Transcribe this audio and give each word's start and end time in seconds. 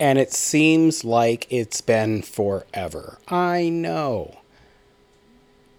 And 0.00 0.18
it 0.18 0.32
seems 0.32 1.04
like 1.04 1.46
it's 1.50 1.80
been 1.80 2.22
forever. 2.22 3.18
I 3.26 3.68
know. 3.68 4.38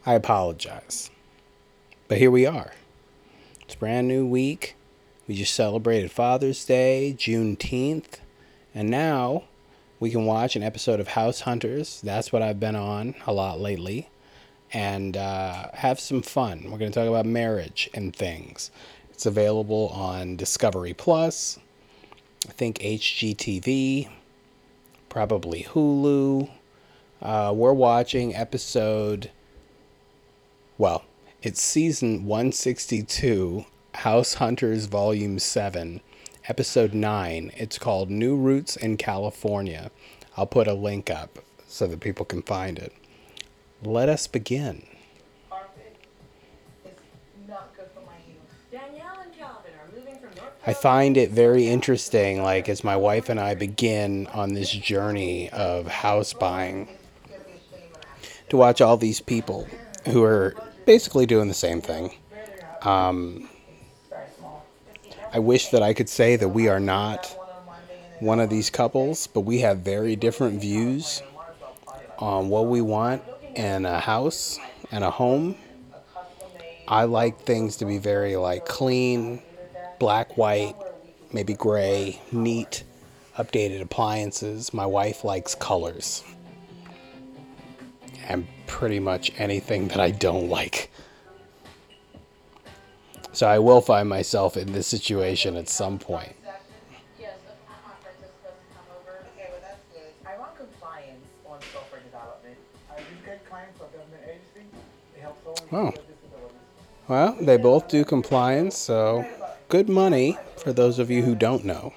I 0.06 0.14
apologize. 0.14 1.10
But 2.10 2.18
here 2.18 2.32
we 2.32 2.46
are. 2.46 2.74
It's 3.62 3.76
brand 3.76 4.08
new 4.08 4.26
week. 4.26 4.76
We 5.28 5.36
just 5.36 5.54
celebrated 5.54 6.12
Father's 6.12 6.66
Day, 6.66 7.16
Juneteenth. 7.18 8.16
And 8.76 8.90
now 8.90 9.44
we 10.00 10.10
can 10.10 10.26
watch 10.26 10.56
an 10.56 10.64
episode 10.64 11.00
of 11.00 11.10
House 11.10 11.42
Hunters. 11.42 12.02
That's 12.02 12.34
what 12.34 12.42
I've 12.42 12.60
been 12.60 12.76
on 12.76 13.16
a 13.26 13.32
lot 13.32 13.60
lately. 13.60 14.10
And 14.74 15.16
uh, 15.16 15.68
have 15.74 16.00
some 16.00 16.22
fun. 16.22 16.64
We're 16.66 16.78
going 16.78 16.92
to 16.92 17.00
talk 17.00 17.08
about 17.08 17.26
marriage 17.26 17.90
and 17.94 18.14
things. 18.14 18.70
It's 19.12 19.26
available 19.26 19.90
on 19.90 20.36
Discovery 20.36 20.94
Plus, 20.94 21.60
I 22.48 22.52
think 22.52 22.80
HGTV, 22.80 24.08
probably 25.10 25.64
Hulu. 25.64 26.50
Uh, 27.22 27.54
we're 27.54 27.74
watching 27.74 28.34
episode, 28.34 29.30
well, 30.78 31.04
it's 31.42 31.62
season 31.62 32.26
162, 32.26 33.66
House 33.96 34.36
Hunters 34.36 34.86
Volume 34.86 35.38
7, 35.38 36.00
Episode 36.48 36.94
9. 36.94 37.52
It's 37.58 37.78
called 37.78 38.10
New 38.10 38.38
Roots 38.38 38.78
in 38.78 38.96
California. 38.96 39.92
I'll 40.38 40.48
put 40.48 40.68
a 40.68 40.74
link 40.74 41.10
up 41.10 41.40
so 41.68 41.88
that 41.88 42.00
people 42.00 42.26
can 42.26 42.42
find 42.42 42.80
it. 42.80 42.94
Let 43.84 44.08
us 44.08 44.28
begin. 44.28 44.86
I 50.68 50.74
find 50.74 51.16
it 51.16 51.32
very 51.32 51.68
interesting, 51.68 52.44
like 52.44 52.68
as 52.68 52.84
my 52.84 52.96
wife 52.96 53.30
and 53.30 53.40
I 53.40 53.56
begin 53.56 54.28
on 54.28 54.54
this 54.54 54.70
journey 54.70 55.50
of 55.52 55.88
house 55.88 56.34
buying, 56.34 56.90
to 58.50 58.58
watch 58.58 58.82
all 58.82 58.98
these 58.98 59.22
people 59.22 59.68
who 60.06 60.24
are 60.24 60.56
basically 60.86 61.26
doing 61.26 61.48
the 61.48 61.54
same 61.54 61.82
thing. 61.82 62.14
Um, 62.82 63.48
I 65.32 65.40
wish 65.40 65.70
that 65.70 65.82
I 65.82 65.94
could 65.94 66.10
say 66.10 66.36
that 66.36 66.50
we 66.50 66.68
are 66.68 66.80
not 66.80 67.36
one 68.20 68.40
of 68.40 68.50
these 68.50 68.70
couples, 68.70 69.28
but 69.28 69.42
we 69.42 69.60
have 69.60 69.80
very 69.80 70.16
different 70.16 70.60
views 70.60 71.22
on 72.18 72.50
what 72.50 72.68
we 72.68 72.82
want 72.82 73.22
in 73.56 73.86
a 73.86 74.00
house 74.00 74.60
and 74.92 75.04
a 75.04 75.12
home. 75.12 75.56
I 76.88 77.06
like 77.06 77.42
things 77.42 77.78
to 77.78 77.86
be 77.86 77.98
very 77.98 78.36
like 78.36 78.66
clean, 78.66 79.42
black, 80.00 80.38
white, 80.38 80.76
maybe 81.34 81.54
gray, 81.54 82.22
neat, 82.32 82.84
updated 83.38 83.82
appliances. 83.82 84.74
My 84.74 84.86
wife 84.86 85.24
likes 85.24 85.56
colors. 85.56 86.24
And 88.28 88.48
pretty 88.68 89.00
much 89.00 89.32
anything 89.38 89.88
that 89.90 90.00
I 90.00 90.12
don't 90.12 90.50
like. 90.50 90.92
So 93.32 93.48
I 93.48 93.60
will 93.60 93.82
find 93.82 94.10
myself 94.10 94.58
in 94.58 94.72
this 94.72 94.88
situation 94.88 95.56
at 95.56 95.70
some 95.70 96.00
point. 96.00 96.36
Oh. 105.72 105.94
Well, 107.08 107.38
they 107.40 107.58
both 107.58 107.88
do 107.88 108.04
compliance, 108.04 108.78
so 108.78 109.26
good 109.70 109.88
money 109.88 110.36
for 110.58 110.74
those 110.74 110.98
of 110.98 111.12
you 111.12 111.24
who 111.24 111.36
don't 111.36 111.64
know. 111.64 111.94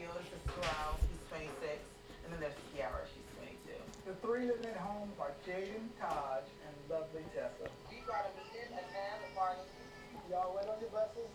The 4.07 4.13
three 4.21 4.47
living 4.47 4.67
at 4.67 4.77
home 4.77 5.11
are 5.19 5.31
Jaden, 5.47 5.89
Taj, 5.99 6.43
and 6.67 6.91
lovely 6.91 7.23
Tessa. 7.35 7.71
Y'all 10.31 10.55
wait 10.55 10.69
on 10.69 10.81
your 10.81 10.91
buses? 10.91 11.29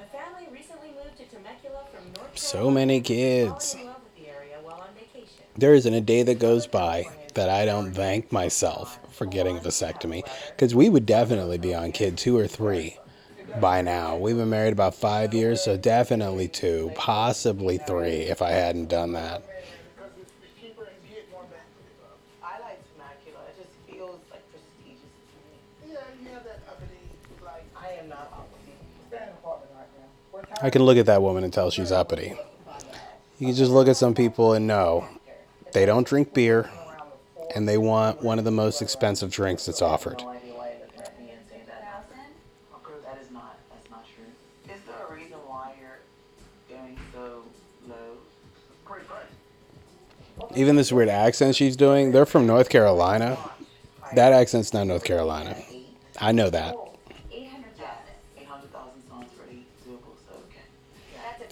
The 0.00 0.16
family 0.16 0.48
recently 0.52 0.88
moved 0.90 1.18
to 1.18 1.24
Temecula 1.24 1.84
from 1.92 2.04
North 2.16 2.38
So 2.38 2.70
many 2.70 3.00
kids. 3.00 3.74
falling 3.74 3.86
in 3.86 3.92
love 3.92 4.02
with 4.02 4.24
the 4.24 4.30
area 4.30 4.56
while 4.62 4.74
on 4.74 4.88
vacation. 4.94 5.44
There 5.56 5.74
isn't 5.74 5.92
a 5.92 6.00
day 6.00 6.22
that 6.22 6.38
goes 6.38 6.66
by 6.66 7.04
that 7.34 7.48
I 7.48 7.64
don't 7.64 7.92
thank 7.92 8.32
myself 8.32 8.98
for 9.10 9.26
getting 9.26 9.58
a 9.58 9.60
vasectomy 9.60 10.24
because 10.50 10.74
we 10.74 10.88
would 10.88 11.04
definitely 11.04 11.58
be 11.58 11.74
on 11.74 11.92
kid 11.92 12.16
two 12.16 12.36
or 12.36 12.46
three 12.46 12.96
by 13.60 13.82
now. 13.82 14.16
We've 14.16 14.36
been 14.36 14.50
married 14.50 14.72
about 14.72 14.94
five 14.94 15.34
years, 15.34 15.62
so 15.62 15.76
definitely 15.76 16.48
two, 16.48 16.92
possibly 16.94 17.78
three 17.78 18.22
if 18.22 18.42
I 18.42 18.50
hadn't 18.50 18.88
done 18.88 19.12
that. 19.12 19.42
I 30.60 30.70
can 30.70 30.82
look 30.82 30.98
at 30.98 31.06
that 31.06 31.22
woman 31.22 31.44
and 31.44 31.52
tell 31.52 31.70
she's 31.70 31.92
uppity. 31.92 32.34
You 33.38 33.46
can 33.46 33.54
just 33.54 33.70
look 33.70 33.86
at 33.86 33.96
some 33.96 34.14
people 34.14 34.54
and 34.54 34.66
know 34.66 35.06
they 35.72 35.86
don't 35.86 36.06
drink 36.06 36.34
beer 36.34 36.68
and 37.54 37.68
they 37.68 37.78
want 37.78 38.22
one 38.22 38.40
of 38.40 38.44
the 38.44 38.50
most 38.50 38.82
expensive 38.82 39.30
drinks 39.30 39.66
that's 39.66 39.82
offered. 39.82 40.22
Even 50.54 50.76
this 50.76 50.90
weird 50.90 51.08
accent 51.08 51.56
she's 51.56 51.76
doing, 51.76 52.12
they're 52.12 52.26
from 52.26 52.46
North 52.46 52.68
Carolina. 52.68 53.38
That 54.14 54.32
accent's 54.32 54.72
not 54.72 54.86
North 54.86 55.04
Carolina. 55.04 55.56
I 56.18 56.32
know 56.32 56.50
that. 56.50 56.74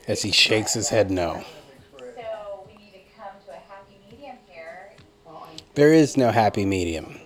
As 0.08 0.22
he 0.22 0.30
shakes 0.30 0.72
his 0.72 0.88
head 0.88 1.10
no. 1.10 1.44
There 5.74 5.92
is 5.92 6.16
no 6.16 6.30
happy 6.30 6.64
medium. 6.64 7.20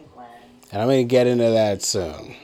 And 0.73 0.83
I'm 0.83 0.89
going 0.89 1.07
to 1.07 1.11
get 1.11 1.27
into 1.27 1.51
that 1.51 1.83
soon. 1.83 2.35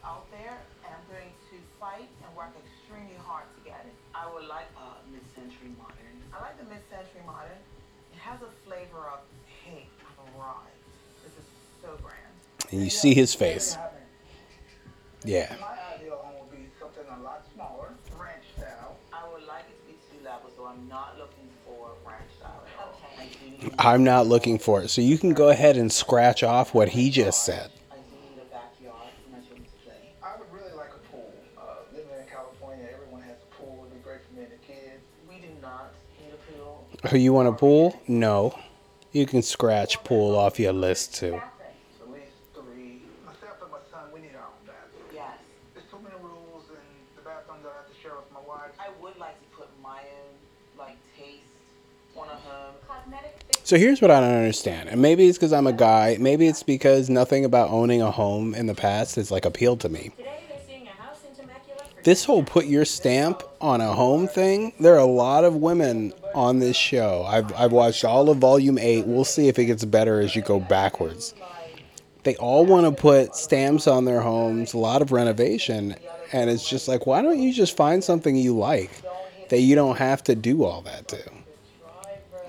I 23.78 23.84
do 23.84 23.88
need, 23.88 23.94
I'm 23.94 24.04
not 24.04 24.28
looking 24.28 24.60
for 24.60 24.82
it. 24.82 24.90
So 24.90 25.02
you 25.02 25.18
can 25.18 25.34
go 25.34 25.50
ahead 25.50 25.78
and 25.78 25.92
scratch 25.92 26.44
off 26.44 26.74
what 26.74 26.90
he 26.90 27.10
just 27.10 27.44
said. 27.46 27.72
I 27.92 27.96
do 27.96 28.02
need 28.36 28.42
a 28.42 28.46
backyard 28.54 29.10
for 29.24 29.32
my 29.32 29.40
children 29.40 29.64
to 29.66 29.86
play. 29.86 30.14
I 30.24 30.38
would 30.38 30.52
really 30.52 30.76
like 30.76 30.90
a 30.90 31.12
pool. 31.12 31.34
Uh, 31.58 31.62
living 31.94 32.10
in 32.20 32.28
California, 32.28 32.88
everyone 32.94 33.22
has 33.24 33.38
a 33.42 33.56
pool. 33.56 33.88
It'd 33.90 34.04
be 34.04 34.10
for 34.10 34.40
me 34.40 34.46
kids. 34.68 35.04
We 35.30 35.36
do 35.38 35.48
not 35.62 35.94
need 36.20 36.34
a 36.34 36.52
pool. 36.58 36.88
Who 37.10 37.18
you 37.18 37.34
want 37.34 37.48
a 37.48 37.54
pool? 37.54 38.00
No. 38.08 38.58
You 39.12 39.26
can 39.26 39.42
scratch 39.42 40.04
pool 40.04 40.36
off 40.36 40.60
your 40.60 40.74
list 40.74 41.16
too. 41.16 41.42
So 53.66 53.78
here's 53.78 54.02
what 54.02 54.12
I 54.12 54.20
don't 54.20 54.34
understand. 54.34 54.90
And 54.90 55.02
maybe 55.02 55.28
it's 55.28 55.38
because 55.38 55.54
I'm 55.54 55.68
a 55.68 55.74
guy. 55.74 56.18
Maybe 56.20 56.48
it's 56.48 56.64
because 56.64 57.10
nothing 57.10 57.46
about 57.46 57.70
owning 57.70 58.02
a 58.02 58.12
home 58.12 58.54
in 58.54 58.66
the 58.66 58.76
past 58.76 59.16
has 59.16 59.32
like 59.32 59.46
appealed 59.46 59.80
to 59.82 59.90
me. 59.90 60.12
This 62.04 62.26
whole 62.26 62.44
put 62.44 62.66
your 62.66 62.84
stamp 62.84 63.44
on 63.62 63.80
a 63.80 63.94
home 63.94 64.28
thing, 64.28 64.74
there 64.82 64.94
are 64.96 64.98
a 64.98 65.06
lot 65.06 65.46
of 65.46 65.56
women 65.56 66.12
on 66.36 66.60
this 66.60 66.76
show. 66.76 67.24
I've, 67.26 67.54
I've 67.54 67.72
watched 67.72 68.04
all 68.04 68.30
of 68.30 68.40
volume 68.40 68.78
eight. 68.78 69.08
We'll 69.08 69.24
see 69.24 69.48
if 69.48 69.58
it 69.58 69.66
gets 69.66 69.86
better 69.86 70.20
as 70.20 70.36
you 70.36 70.42
go 70.42 70.60
backwards. 70.60 71.34
They 72.24 72.36
all 72.36 72.66
want 72.66 72.86
to 72.86 73.02
put 73.02 73.38
stamps 73.38 73.88
on 73.88 74.04
their 74.04 74.20
homes, 74.20 74.74
a 74.74 74.78
lot 74.78 75.02
of 75.02 75.14
renovation, 75.14 75.96
And 76.34 76.50
it's 76.50 76.68
just 76.68 76.88
like, 76.90 77.06
why 77.06 77.22
don't 77.22 77.40
you 77.40 77.54
just 77.54 77.78
find 77.78 78.04
something 78.04 78.36
you 78.36 78.58
like 78.58 78.92
that 79.50 79.60
you 79.60 79.76
don't 79.76 79.98
have 79.98 80.24
to 80.26 80.36
do 80.36 80.64
all 80.64 80.82
that 80.82 81.08
to? 81.10 81.43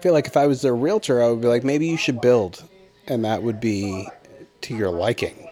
Feel 0.04 0.12
like 0.12 0.26
if 0.26 0.36
I 0.36 0.46
was 0.46 0.60
their 0.60 0.76
realtor, 0.76 1.22
I 1.22 1.30
would 1.30 1.40
be 1.40 1.48
like, 1.48 1.64
maybe 1.64 1.86
you 1.86 1.96
should 1.96 2.20
build, 2.20 2.62
and 3.06 3.24
that 3.24 3.42
would 3.42 3.58
be 3.58 4.06
to 4.60 4.76
your 4.76 4.90
liking. 4.90 5.48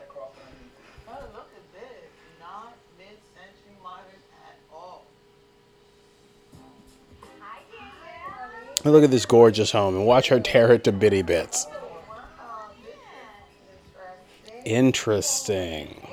Look 8.84 9.02
at 9.02 9.10
this. 9.10 9.24
Gorgeous 9.24 9.72
home 9.72 9.96
and 9.96 10.04
watch 10.04 10.28
her 10.28 10.38
tear 10.38 10.72
it 10.72 10.84
to 10.84 10.92
bitty 10.92 11.22
bits. 11.22 11.66
Interesting. 14.66 16.08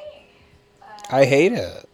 I 1.11 1.25
hate 1.25 1.51
it. 1.51 1.88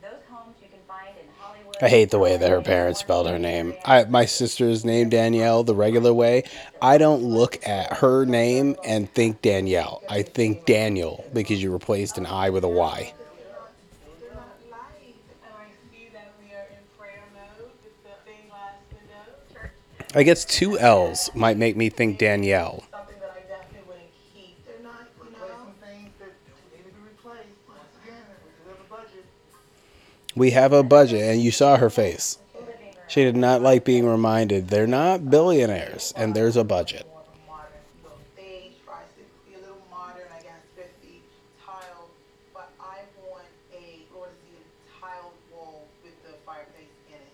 Those 0.00 0.10
homes 0.30 0.56
you 0.60 0.68
can 0.68 0.80
find 0.86 1.16
in 1.16 1.26
Hollywood. 1.38 1.76
I 1.80 1.88
hate 1.88 2.10
the 2.10 2.18
way 2.18 2.36
that 2.36 2.50
her 2.50 2.60
parents 2.60 3.00
spelled 3.00 3.28
her 3.28 3.38
name. 3.38 3.74
I, 3.84 4.04
my 4.04 4.24
sister's 4.24 4.84
name 4.84 5.08
Danielle 5.08 5.64
the 5.64 5.74
regular 5.74 6.12
way. 6.12 6.44
I 6.80 6.98
don't 6.98 7.22
look 7.22 7.66
at 7.66 7.94
her 7.94 8.24
name 8.24 8.76
and 8.84 9.12
think 9.12 9.42
Danielle. 9.42 10.02
I 10.08 10.22
think 10.22 10.66
Daniel 10.66 11.24
because 11.32 11.62
you 11.62 11.72
replaced 11.72 12.18
an 12.18 12.26
I 12.26 12.50
with 12.50 12.64
a 12.64 12.68
Y. 12.68 13.14
I 20.14 20.24
guess 20.24 20.44
two 20.44 20.78
L's 20.78 21.30
might 21.34 21.56
make 21.56 21.74
me 21.74 21.88
think 21.88 22.18
Danielle. 22.18 22.84
We 30.34 30.50
have 30.52 30.72
a 30.72 30.82
budget, 30.82 31.20
and 31.20 31.42
you 31.42 31.50
saw 31.50 31.76
her 31.76 31.90
face. 31.90 32.38
She 33.06 33.22
did 33.22 33.36
not 33.36 33.60
like 33.60 33.84
being 33.84 34.06
reminded 34.06 34.68
they're 34.68 34.86
not 34.86 35.28
billionaires, 35.30 36.14
and 36.16 36.34
there's 36.34 36.56
a 36.56 36.64
budget. 36.64 37.06
More 37.06 37.20
of 37.20 37.28
a 37.28 37.50
modern 37.50 37.68
look. 38.02 38.18
Beige, 38.34 38.72
tries 38.84 39.12
to 39.16 39.24
be 39.44 39.56
a 39.56 39.60
little 39.60 39.76
modern, 39.90 40.24
I 40.32 40.40
guess, 40.40 40.64
50 40.74 41.20
tiled, 41.60 42.08
but 42.54 42.72
I 42.80 43.04
want 43.28 43.44
a 43.76 44.08
floor 44.08 44.28
to 44.28 44.32
ceiling 44.40 44.64
tiled 45.00 45.36
wall 45.52 45.84
with 46.02 46.16
the 46.24 46.32
fireplace 46.46 46.88
in 47.08 47.20
it. 47.20 47.32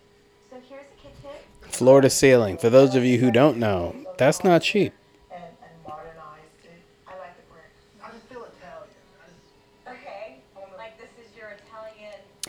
So 0.50 0.56
here's 0.69 0.90
a 0.90 0.98
kitchen. 0.98 1.38
Floor 1.78 2.00
to 2.00 2.10
ceiling. 2.10 2.58
For 2.58 2.70
those 2.70 2.96
of 2.96 3.04
you 3.04 3.19
who 3.19 3.30
don't 3.30 3.56
know, 3.56 3.94
that's 4.16 4.42
not 4.42 4.62
cheap. 4.62 4.92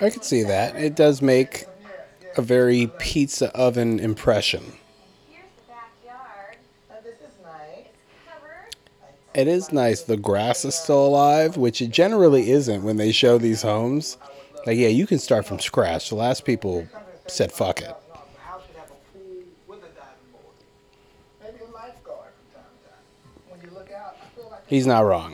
I 0.01 0.09
could 0.09 0.23
see 0.23 0.41
that. 0.41 0.75
It 0.77 0.95
does 0.95 1.21
make 1.21 1.65
a 2.37 2.41
very 2.41 2.89
pizza 2.97 3.55
oven 3.55 3.99
impression. 3.99 4.63
It 9.35 9.47
is 9.47 9.71
nice 9.71 10.01
the 10.01 10.17
grass 10.17 10.65
is 10.65 10.73
still 10.73 11.05
alive, 11.05 11.55
which 11.55 11.83
it 11.83 11.91
generally 11.91 12.49
isn't 12.49 12.81
when 12.81 12.97
they 12.97 13.11
show 13.11 13.37
these 13.37 13.61
homes. 13.61 14.17
Like, 14.65 14.79
yeah, 14.79 14.87
you 14.87 15.05
can 15.05 15.19
start 15.19 15.45
from 15.45 15.59
scratch. 15.59 16.09
The 16.09 16.15
last 16.15 16.45
people 16.45 16.87
said 17.27 17.51
fuck 17.51 17.81
it. 17.81 17.95
$675,000. 17.95 17.95
The 18.31 18.39
house 18.41 18.61
should 18.65 18.75
have 18.75 18.89
a 18.89 18.93
pool 19.13 19.43
with 19.67 19.79
a 19.79 19.89
diving 19.89 20.31
board. 20.31 20.55
Maybe 21.41 21.59
a 21.63 21.73
lifeguard 21.73 22.31
from 22.51 22.61
time 22.61 22.71
to 22.83 22.89
time. 22.89 23.03
When 23.49 23.61
you 23.61 23.69
look 23.77 23.91
out, 23.91 24.17
I 24.21 24.25
feel 24.35 24.49
like 24.49 24.58
He's 24.69 24.85
not 24.85 24.99
wrong. 24.99 25.33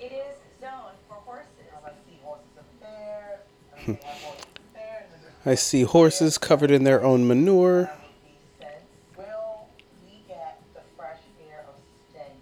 It 0.00 0.12
is 0.12 0.36
zoned 0.58 0.96
for 1.06 1.16
horses. 1.26 1.46
I 1.84 1.90
see 1.90 2.18
horses 2.22 2.46
up 2.58 2.64
there. 2.80 3.40
I 3.76 3.84
see 3.84 3.98
horses 4.24 4.46
there. 4.72 5.06
And 5.12 5.22
there's 5.44 5.46
I 5.46 5.54
see 5.56 5.82
horses 5.82 6.38
covered 6.38 6.70
in 6.70 6.84
their 6.84 7.04
own 7.04 7.28
manure. 7.28 7.90
these 8.24 8.32
scents. 8.58 8.84
Will 9.14 9.68
we 10.06 10.22
get 10.26 10.58
the 10.72 10.80
fresh 10.96 11.18
air 11.50 11.66
of 11.68 11.74
stench? 12.10 12.32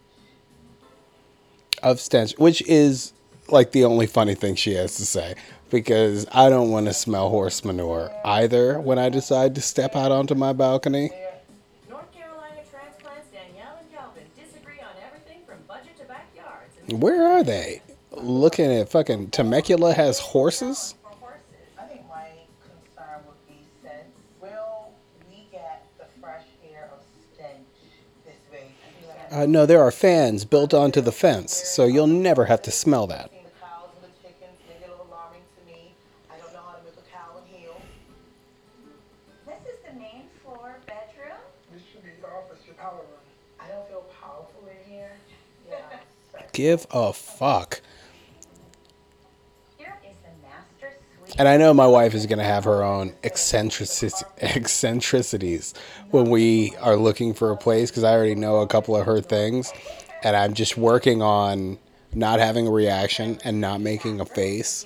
of 1.83 2.01
stench, 2.01 2.39
which 2.39 2.63
is 2.69 3.13
like 3.49 3.73
the 3.73 3.85
only 3.85 4.07
funny 4.07 4.37
thing 4.37 4.55
she 4.55 4.75
has 4.75 4.95
to 4.95 5.05
say 5.05 5.35
because 5.69 6.27
I 6.31 6.49
don't 6.49 6.71
want 6.71 6.87
to 6.87 6.95
smell 6.95 7.29
horse 7.29 7.65
manure 7.65 8.13
either 8.25 8.81
when 8.81 9.01
I 9.01 9.09
decide 9.09 9.57
to 9.57 9.61
step 9.61 9.97
out 9.97 10.13
onto 10.13 10.37
my 10.37 10.53
balcony. 10.53 11.11
Where 16.93 17.27
are 17.27 17.43
they? 17.43 17.83
Looking 18.13 18.73
at 18.73 18.89
fucking 18.89 19.31
Temecula 19.31 19.95
has 19.95 20.19
horses? 20.19 20.95
Uh, 29.31 29.47
no, 29.47 29.65
there 29.65 29.81
are 29.81 29.93
fans 29.93 30.45
built 30.45 30.75
onto 30.75 31.01
the 31.01 31.13
fence, 31.13 31.55
so 31.55 31.85
you'll 31.85 32.09
never 32.09 32.47
have 32.47 32.61
to 32.63 32.71
smell 32.73 33.07
that. 33.07 33.31
Give 46.61 46.87
a 46.91 47.11
fuck. 47.11 47.81
Here 49.79 49.99
is 50.05 50.15
the. 50.23 51.39
And 51.39 51.49
I 51.49 51.57
know 51.57 51.73
my 51.73 51.87
wife 51.87 52.13
is 52.13 52.27
going 52.27 52.39
to 52.39 52.45
have 52.45 52.65
her 52.65 52.83
own 52.83 53.15
eccentrici- 53.23 54.23
eccentricities 54.43 55.73
when 56.11 56.29
we 56.29 56.77
are 56.83 56.97
looking 56.97 57.33
for 57.33 57.51
a 57.51 57.57
place 57.57 57.91
because 57.91 58.05
I 58.05 58.13
already 58.13 58.35
know 58.35 58.59
a 58.59 58.67
couple 58.67 58.95
of 58.95 59.07
her 59.07 59.23
things. 59.23 59.73
And 60.23 60.37
I'm 60.37 60.53
just 60.53 60.77
working 60.77 61.23
on 61.23 61.79
not 62.13 62.41
having 62.41 62.67
a 62.67 62.71
reaction 62.71 63.39
and 63.43 63.59
not 63.63 63.81
making 63.81 64.21
a 64.21 64.27
face 64.27 64.85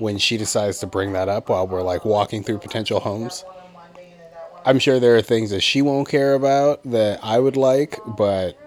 when 0.00 0.18
she 0.18 0.36
decides 0.36 0.80
to 0.80 0.86
bring 0.86 1.14
that 1.14 1.30
up 1.30 1.48
while 1.48 1.66
we're 1.66 1.80
like 1.80 2.04
walking 2.04 2.42
through 2.44 2.58
potential 2.58 3.00
homes. 3.00 3.42
One 3.46 3.56
on 3.56 3.72
Monday 3.72 4.10
and 4.12 4.20
then 4.20 4.30
that 4.32 4.52
one. 4.52 4.62
I'm 4.66 4.78
sure 4.78 5.00
there 5.00 5.16
are 5.16 5.22
things 5.22 5.48
that 5.48 5.62
she 5.62 5.80
won't 5.80 6.10
care 6.10 6.34
about 6.34 6.82
that 6.84 7.20
I 7.22 7.38
would 7.38 7.56
like, 7.56 7.98
but 8.06 8.58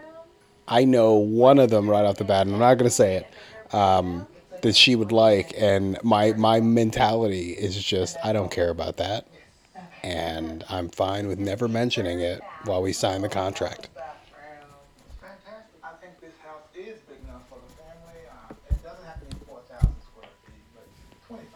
I 0.67 0.85
know 0.85 1.13
one 1.15 1.59
of 1.59 1.69
them 1.69 1.89
right 1.89 2.05
off 2.05 2.17
the 2.17 2.23
bat, 2.23 2.45
and 2.45 2.53
I'm 2.55 2.59
not 2.59 2.75
going 2.75 2.89
to 2.89 2.95
say 2.95 3.17
it, 3.17 3.73
um, 3.75 4.27
that 4.61 4.75
she 4.75 4.95
would 4.95 5.11
like. 5.11 5.53
And 5.57 5.97
my, 6.03 6.33
my 6.33 6.61
mentality 6.61 7.51
is 7.51 7.81
just, 7.81 8.17
I 8.23 8.33
don't 8.33 8.51
care 8.51 8.69
about 8.69 8.97
that. 8.97 9.27
And 10.03 10.63
I'm 10.69 10.89
fine 10.89 11.27
with 11.27 11.39
never 11.39 11.67
mentioning 11.67 12.19
it 12.19 12.41
while 12.65 12.81
we 12.81 12.91
sign 12.91 13.21
the 13.21 13.29
contract. 13.29 13.87
Bathroom. 13.95 14.67
Fantastic. 15.19 15.79
I 15.83 15.95
think 16.03 16.19
this 16.19 16.35
house 16.43 16.67
is 16.75 16.99
big 17.07 17.23
enough 17.23 17.47
for 17.47 17.59
the 17.63 17.71
family. 17.79 18.19
It 18.67 18.83
doesn't 18.83 19.03
have 19.07 19.19
to 19.23 19.27
be 19.31 19.39
4,000 19.47 19.87
square 20.03 20.27
feet, 20.43 20.67
but 20.75 20.87
2,500 21.27 21.47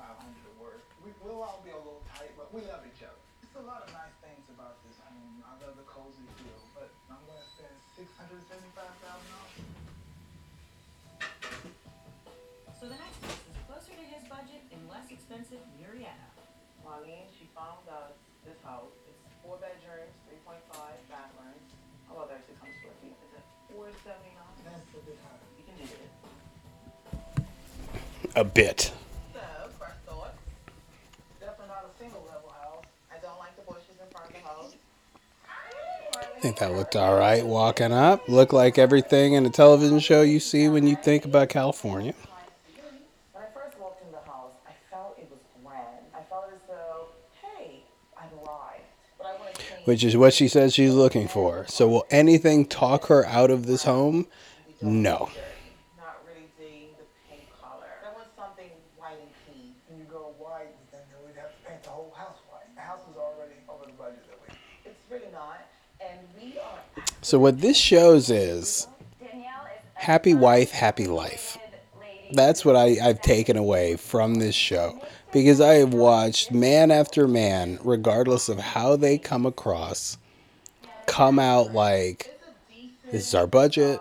will 0.47 0.63
work. 0.63 0.79
We, 1.03 1.11
we'll 1.23 1.43
all 1.43 1.59
be 1.63 1.71
a 1.71 1.79
little 1.79 2.03
tight, 2.07 2.31
but 2.39 2.47
we 2.55 2.63
love 2.71 2.87
each 2.87 3.03
other. 3.03 3.19
There's 3.43 3.59
a 3.59 3.67
lot 3.67 3.83
of 3.83 3.91
nice 3.91 4.15
things 4.23 4.47
about 4.47 4.79
this 4.87 4.95
home. 5.03 5.43
I 5.43 5.59
love 5.67 5.75
the 5.75 5.83
cozy 5.83 6.23
feel, 6.39 6.59
to 7.97 8.05
spend 8.05 8.29
$675,000. 8.29 8.77
So 12.77 12.85
the 12.85 12.93
next 12.93 13.17
place 13.25 13.41
is 13.49 13.57
closer 13.65 13.89
to 13.97 14.05
his 14.05 14.21
budget 14.29 14.61
and 14.69 14.85
less 14.85 15.09
expensive 15.09 15.65
Murrieta. 15.81 16.29
Marlene, 16.85 17.25
she 17.33 17.49
found 17.57 17.81
us 17.89 18.13
this 18.45 18.61
house. 18.61 18.93
It's 19.09 19.17
four 19.41 19.57
bedrooms, 19.57 20.13
three 20.29 20.37
point 20.45 20.61
five 20.69 20.93
bathrooms. 21.09 21.73
How 22.05 22.21
about 22.21 22.29
that 22.29 22.45
six 22.45 22.61
hundred 22.61 22.77
square 22.85 22.93
feet? 23.01 23.17
Is 23.17 23.33
it 23.33 23.41
four 23.73 23.89
seventy 24.05 24.29
nine? 24.37 24.61
That's 24.61 24.93
a 24.93 25.01
bit 25.01 25.17
high. 25.25 25.41
You 25.57 25.65
can 25.65 25.73
do 25.81 25.89
it. 25.89 26.13
A 28.37 28.45
bit. 28.45 28.93
So, 29.33 29.41
first 29.81 29.97
thoughts. 30.05 30.37
Definitely 31.41 31.73
not 31.73 31.89
a 31.89 31.93
single 31.97 32.21
level 32.29 32.53
house. 32.53 32.85
I 33.09 33.17
don't 33.25 33.41
like 33.41 33.57
the 33.57 33.65
bushes 33.65 33.97
in 33.97 34.05
front 34.13 34.29
of 34.29 34.37
the 34.37 34.45
house. 34.45 34.77
I 35.49 36.29
think 36.47 36.59
that 36.59 36.71
looked 36.71 36.95
all 36.95 37.17
right 37.17 37.45
walking 37.45 37.91
up. 37.91 38.29
Looked 38.29 38.53
like 38.53 38.77
everything 38.77 39.33
in 39.33 39.45
a 39.45 39.49
television 39.49 39.99
show 39.99 40.21
you 40.21 40.39
see 40.39 40.69
when 40.69 40.87
you 40.87 40.95
think 40.95 41.25
about 41.25 41.49
California. 41.49 42.13
When 43.33 43.43
I 43.43 43.47
first 43.53 43.77
walked 43.77 44.01
in 44.05 44.13
the 44.13 44.19
house, 44.19 44.53
I 44.65 44.71
felt 44.89 45.17
it 45.19 45.27
was 45.29 45.39
grand. 45.61 46.07
I 46.15 46.21
felt 46.29 46.45
as 46.53 46.61
though, 46.69 47.07
hey, 47.41 47.83
I've 48.17 48.31
arrived. 48.31 48.87
But 49.17 49.27
I 49.27 49.31
want 49.41 49.55
to 49.55 49.61
which 49.83 50.05
is 50.05 50.15
what 50.15 50.33
she 50.33 50.47
says 50.47 50.73
she's 50.73 50.93
looking 50.93 51.27
for. 51.27 51.65
So 51.67 51.89
will 51.89 52.05
anything 52.09 52.65
talk 52.65 53.07
her 53.07 53.25
out 53.25 53.51
of 53.51 53.65
this 53.65 53.83
home? 53.83 54.27
No. 54.81 55.29
Not 55.97 56.23
really 56.25 56.47
digging 56.57 56.95
the 56.97 57.03
paint 57.29 57.43
color. 57.61 57.91
I 58.07 58.13
want 58.13 58.29
something 58.37 58.71
white 58.95 59.19
and 59.19 59.31
clean. 59.43 59.75
When 59.89 59.99
you 59.99 60.05
go 60.05 60.33
white, 60.39 60.71
then 60.93 61.01
we'd 61.25 61.35
have 61.35 61.51
to 61.51 61.69
paint 61.69 61.83
the 61.83 61.89
whole 61.89 62.15
house 62.15 62.39
white. 62.49 62.73
The 62.73 62.81
house 62.81 63.01
is 63.11 63.17
already 63.17 63.59
over 63.67 63.83
the 63.83 63.97
budget 63.99 64.23
that 64.29 64.39
we. 64.47 64.55
It's 64.85 65.03
really 65.11 65.31
not. 65.33 65.59
And 65.99 66.19
we 66.39 66.59
are 66.59 66.77
So 67.27 67.39
what 67.39 67.59
this 67.59 67.75
shows 67.75 68.29
is 68.29 68.87
happy 69.95 70.33
wife, 70.33 70.71
happy 70.71 71.07
life. 71.07 71.57
That's 72.31 72.63
what 72.63 72.77
I, 72.77 72.95
I've 73.03 73.21
taken 73.21 73.57
away 73.57 73.97
from 73.97 74.35
this 74.35 74.55
show. 74.55 74.97
Because 75.33 75.59
I 75.59 75.73
have 75.73 75.93
watched 75.93 76.53
man 76.53 76.89
after 76.89 77.27
man, 77.27 77.79
regardless 77.83 78.47
of 78.47 78.59
how 78.59 78.95
they 78.95 79.17
come 79.17 79.45
across, 79.45 80.17
come 81.05 81.37
out 81.37 81.73
like, 81.73 82.39
this 83.11 83.27
is 83.27 83.35
our 83.35 83.45
budget. 83.45 83.99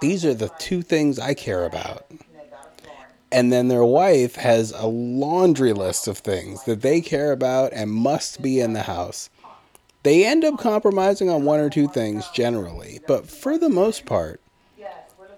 These 0.00 0.24
are 0.24 0.32
the 0.32 0.50
two 0.58 0.80
things 0.80 1.18
I 1.18 1.34
care 1.34 1.66
about. 1.66 2.10
And 3.30 3.52
then 3.52 3.68
their 3.68 3.84
wife 3.84 4.36
has 4.36 4.72
a 4.72 4.86
laundry 4.86 5.74
list 5.74 6.08
of 6.08 6.16
things 6.16 6.64
that 6.64 6.80
they 6.80 7.02
care 7.02 7.30
about 7.30 7.74
and 7.74 7.90
must 7.90 8.40
be 8.40 8.58
in 8.58 8.72
the 8.72 8.84
house. 8.84 9.28
They 10.04 10.26
end 10.26 10.44
up 10.44 10.58
compromising 10.58 11.30
on 11.30 11.44
one 11.44 11.60
or 11.60 11.70
two 11.70 11.88
things 11.88 12.28
generally, 12.28 13.00
but 13.08 13.26
for 13.26 13.56
the 13.56 13.70
most 13.70 14.04
part, 14.04 14.40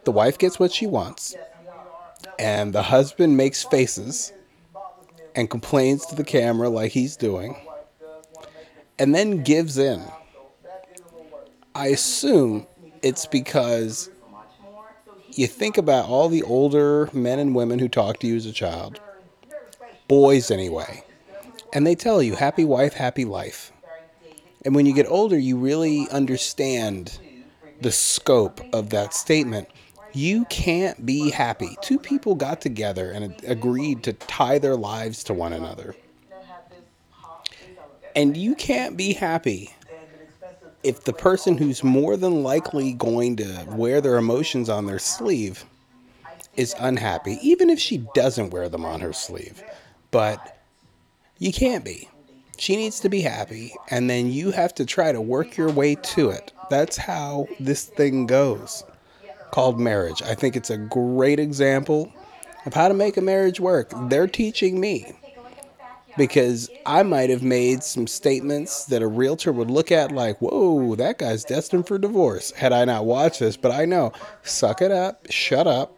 the 0.02 0.10
wife 0.10 0.38
gets 0.38 0.58
what 0.58 0.72
she 0.72 0.88
wants, 0.88 1.36
and 2.36 2.72
the 2.72 2.82
husband 2.82 3.36
makes 3.36 3.62
faces 3.62 4.32
and 5.36 5.48
complains 5.48 6.04
to 6.06 6.16
the 6.16 6.24
camera 6.24 6.68
like 6.68 6.90
he's 6.90 7.16
doing, 7.16 7.56
and 8.98 9.14
then 9.14 9.44
gives 9.44 9.78
in. 9.78 10.02
I 11.76 11.88
assume 11.88 12.66
it's 13.02 13.26
because 13.26 14.10
you 15.30 15.46
think 15.46 15.78
about 15.78 16.08
all 16.08 16.28
the 16.28 16.42
older 16.42 17.08
men 17.12 17.38
and 17.38 17.54
women 17.54 17.78
who 17.78 17.88
talk 17.88 18.18
to 18.18 18.26
you 18.26 18.34
as 18.34 18.46
a 18.46 18.52
child, 18.52 18.98
boys 20.08 20.50
anyway, 20.50 21.04
and 21.72 21.86
they 21.86 21.94
tell 21.94 22.20
you 22.20 22.34
happy 22.34 22.64
wife, 22.64 22.94
happy 22.94 23.24
life. 23.24 23.70
And 24.66 24.74
when 24.74 24.84
you 24.84 24.92
get 24.92 25.06
older, 25.08 25.38
you 25.38 25.56
really 25.56 26.08
understand 26.10 27.20
the 27.80 27.92
scope 27.92 28.60
of 28.74 28.90
that 28.90 29.14
statement. 29.14 29.68
You 30.12 30.44
can't 30.46 31.06
be 31.06 31.30
happy. 31.30 31.76
Two 31.82 32.00
people 32.00 32.34
got 32.34 32.60
together 32.60 33.12
and 33.12 33.36
agreed 33.46 34.02
to 34.02 34.12
tie 34.12 34.58
their 34.58 34.74
lives 34.74 35.22
to 35.24 35.34
one 35.34 35.52
another. 35.52 35.94
And 38.16 38.36
you 38.36 38.56
can't 38.56 38.96
be 38.96 39.12
happy 39.12 39.72
if 40.82 41.04
the 41.04 41.12
person 41.12 41.56
who's 41.56 41.84
more 41.84 42.16
than 42.16 42.42
likely 42.42 42.92
going 42.92 43.36
to 43.36 43.66
wear 43.68 44.00
their 44.00 44.16
emotions 44.16 44.68
on 44.68 44.86
their 44.86 44.98
sleeve 44.98 45.64
is 46.56 46.74
unhappy, 46.80 47.38
even 47.40 47.70
if 47.70 47.78
she 47.78 47.98
doesn't 48.16 48.50
wear 48.50 48.68
them 48.68 48.84
on 48.84 48.98
her 48.98 49.12
sleeve. 49.12 49.62
But 50.10 50.58
you 51.38 51.52
can't 51.52 51.84
be. 51.84 52.08
She 52.58 52.76
needs 52.76 53.00
to 53.00 53.08
be 53.08 53.20
happy, 53.20 53.74
and 53.90 54.08
then 54.08 54.30
you 54.30 54.50
have 54.50 54.74
to 54.76 54.86
try 54.86 55.12
to 55.12 55.20
work 55.20 55.56
your 55.56 55.70
way 55.70 55.94
to 55.94 56.30
it. 56.30 56.52
That's 56.70 56.96
how 56.96 57.48
this 57.60 57.84
thing 57.84 58.26
goes, 58.26 58.82
called 59.50 59.78
marriage. 59.78 60.22
I 60.22 60.34
think 60.34 60.56
it's 60.56 60.70
a 60.70 60.78
great 60.78 61.38
example 61.38 62.12
of 62.64 62.74
how 62.74 62.88
to 62.88 62.94
make 62.94 63.16
a 63.16 63.22
marriage 63.22 63.60
work. 63.60 63.92
They're 64.08 64.26
teaching 64.26 64.80
me 64.80 65.12
because 66.16 66.70
I 66.86 67.02
might 67.02 67.28
have 67.30 67.42
made 67.42 67.82
some 67.82 68.06
statements 68.06 68.86
that 68.86 69.02
a 69.02 69.06
realtor 69.06 69.52
would 69.52 69.70
look 69.70 69.92
at 69.92 70.10
like, 70.12 70.40
whoa, 70.40 70.96
that 70.96 71.18
guy's 71.18 71.44
destined 71.44 71.86
for 71.86 71.98
divorce, 71.98 72.52
had 72.52 72.72
I 72.72 72.86
not 72.86 73.04
watched 73.04 73.40
this. 73.40 73.56
But 73.56 73.72
I 73.72 73.84
know, 73.84 74.12
suck 74.42 74.80
it 74.80 74.90
up, 74.90 75.30
shut 75.30 75.66
up, 75.66 75.96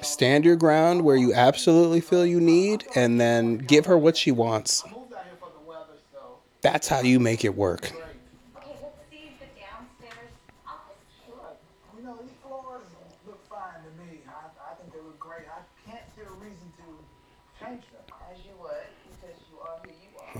stand 0.00 0.44
your 0.44 0.56
ground 0.56 1.02
where 1.02 1.16
you 1.16 1.34
absolutely 1.34 2.00
feel 2.00 2.24
you 2.24 2.40
need, 2.40 2.84
and 2.94 3.20
then 3.20 3.58
give 3.58 3.86
her 3.86 3.98
what 3.98 4.16
she 4.16 4.32
wants. 4.32 4.84
Moved 4.86 5.12
out 5.12 5.24
here 5.24 5.34
for 5.38 5.50
the 5.52 5.68
weather, 5.68 5.98
so 6.12 6.38
That's 6.66 6.88
how 6.88 6.98
you 6.98 7.20
make 7.20 7.44
it 7.44 7.54
work. 7.54 7.92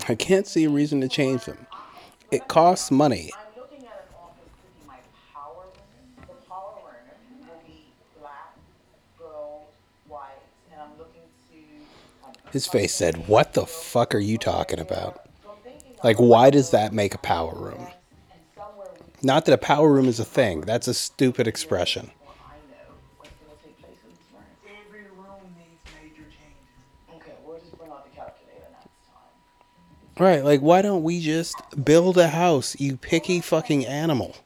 I, 0.09 0.15
can't 0.17 0.49
see 0.49 0.65
a 0.65 0.69
reason 0.69 1.01
to 1.01 1.09
change 1.09 1.45
them. 1.45 1.69
It 2.33 2.49
costs 2.49 2.91
money. 2.91 3.31
His 12.51 12.67
face 12.67 12.93
said, 12.93 13.29
What 13.29 13.53
the 13.53 13.65
fuck 13.65 14.13
are 14.13 14.19
you 14.19 14.39
talking 14.39 14.81
about? 14.81 15.26
Like, 16.07 16.19
why 16.19 16.51
does 16.51 16.71
that 16.71 16.93
make 16.93 17.17
a 17.17 17.19
power 17.19 17.53
room? 17.53 17.85
Not 19.25 19.45
that 19.47 19.53
a 19.53 19.59
power 19.59 19.93
room 19.93 20.07
is 20.07 20.21
a 20.21 20.25
thing, 20.25 20.61
that's 20.61 20.87
a 20.87 20.95
stupid 20.95 21.49
expression. 21.49 22.13
Right, 30.17 30.45
like, 30.45 30.61
why 30.61 30.81
don't 30.81 31.03
we 31.03 31.21
just 31.21 31.57
build 31.85 32.19
a 32.19 32.29
house, 32.29 32.79
you 32.79 32.97
picky 32.97 33.41
fucking 33.41 33.85
animal? 33.85 34.37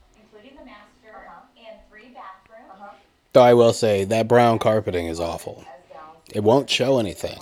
Though 3.34 3.42
I 3.42 3.52
will 3.52 3.74
say, 3.74 4.04
that 4.04 4.28
brown 4.28 4.58
carpeting 4.58 5.08
is 5.08 5.20
awful. 5.20 5.62
It 6.32 6.42
won't 6.42 6.70
show 6.70 6.98
anything. 6.98 7.38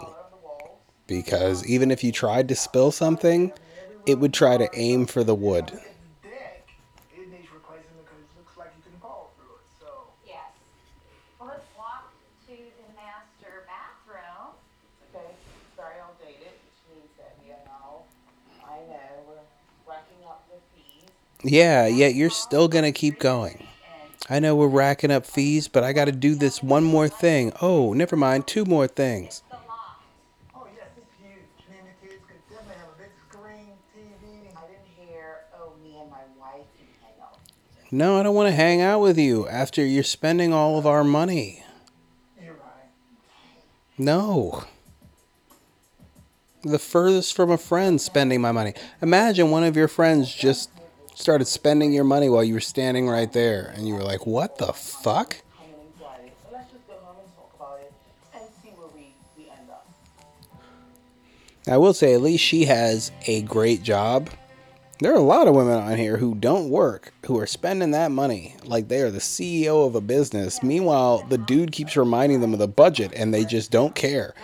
Because 1.07 1.65
even 1.67 1.93
if 1.93 2.03
you 2.03 2.11
tried 2.11 2.49
to 2.49 2.57
spill 2.57 2.91
something, 2.91 3.53
it 4.09 4.19
would 4.19 4.33
try 4.33 4.57
to 4.57 4.69
aim 4.73 5.05
for 5.07 5.23
the 5.23 5.35
wood. 5.35 5.67
The 5.67 6.29
deck, 6.29 6.67
it 7.15 7.31
needs 7.31 7.47
replacing 7.53 7.93
because 8.01 8.25
it 8.25 8.39
looks 8.39 8.57
like 8.57 8.73
you 8.77 8.83
can 8.91 8.99
fall 9.01 9.33
through 9.37 9.55
it. 9.57 9.69
So 9.79 9.87
Yes. 10.27 10.49
Well, 11.39 11.51
let's 11.51 11.67
walk 11.77 12.11
to 12.49 12.53
the 12.57 12.89
master 12.97 13.69
bathroom. 13.69 14.57
Okay, 15.13 15.29
very 15.77 16.01
outdated, 16.01 16.57
which 16.57 16.81
means 16.89 17.13
that 17.19 17.37
we 17.45 17.53
are 17.53 17.61
now, 17.69 18.09
I 18.65 18.79
know, 18.89 19.13
we're 19.29 19.93
racking 19.93 20.25
up 20.27 20.49
the 20.49 20.57
fees. 20.75 21.11
Yeah, 21.45 21.87
yet 21.87 22.15
you're 22.15 22.31
still 22.31 22.69
gonna 22.69 22.93
keep 22.93 23.19
going. 23.19 23.67
I 24.31 24.41
know 24.41 24.57
we're 24.57 24.69
racking 24.69 25.11
up 25.11 25.27
fees, 25.27 25.69
but 25.69 25.85
I 25.85 25.93
gotta 25.93 26.13
do 26.13 26.35
this 26.35 26.63
one 26.63 26.85
more 26.85 27.09
thing. 27.09 27.53
Oh, 27.61 27.93
never 27.93 28.17
mind, 28.17 28.47
two 28.47 28.65
more 28.65 28.87
things. 28.87 29.43
No, 37.91 38.21
I 38.21 38.23
don't 38.23 38.35
wanna 38.35 38.53
hang 38.53 38.83
out 38.83 39.01
with 39.01 39.19
you 39.19 39.49
after 39.49 39.85
you're 39.85 40.03
spending 40.03 40.53
all 40.53 40.79
of 40.79 40.87
our 40.87 41.05
money. 41.05 41.65
No. 43.97 44.65
The 46.63 46.79
furthest 46.79 47.35
from 47.35 47.51
a 47.51 47.59
friend 47.59 48.01
spending 48.01 48.41
my 48.41 48.53
money. 48.53 48.75
Imagine 49.01 49.51
one 49.51 49.65
of 49.65 49.77
your 49.77 49.89
friends 49.89 50.33
just 50.33 50.71
started 51.15 51.47
spending 51.47 51.93
your 51.93 52.05
money 52.05 52.29
while 52.29 52.45
you 52.45 52.55
were 52.55 52.61
standing 52.61 53.09
right 53.09 53.33
there 53.33 53.73
and 53.75 53.89
you 53.89 53.95
were 53.95 54.05
like, 54.05 54.27
what 54.27 54.59
the 54.59 54.73
fuck? 54.73 55.39
I 61.67 61.77
will 61.77 61.93
say, 61.93 62.15
at 62.15 62.23
least 62.23 62.43
she 62.43 62.65
has 62.65 63.13
a 63.27 63.43
great 63.43 63.83
job. 63.83 64.31
There 65.01 65.13
are 65.13 65.17
a 65.17 65.23
lot 65.23 65.47
of 65.47 65.55
women 65.55 65.79
on 65.79 65.97
here 65.97 66.17
who 66.17 66.35
don't 66.35 66.71
work, 66.71 67.15
who 67.27 67.39
are 67.39 67.47
spending 67.47 67.93
that 67.93 68.11
money 68.11 68.57
like 68.65 68.89
they 68.89 69.01
are 69.01 69.13
the 69.13 69.23
CEO 69.23 69.87
of 69.87 69.95
a 69.95 70.01
business. 70.01 70.61
Meanwhile, 70.61 71.23
the 71.29 71.39
dude 71.39 71.71
keeps 71.71 71.97
reminding 71.97 72.41
them 72.41 72.53
of 72.53 72.59
the 72.59 72.67
budget 72.67 73.13
and 73.15 73.33
they 73.33 73.45
just 73.45 73.71
don't 73.71 73.95
care. 73.95 74.35